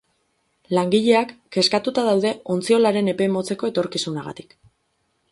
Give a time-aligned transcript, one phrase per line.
[0.75, 4.57] Langileak kezkatuta daude ontziolaren epe motzeko etorkizunagatik.